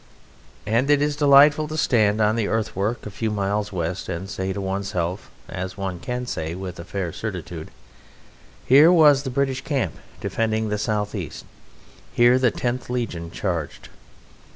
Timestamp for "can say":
5.99-6.55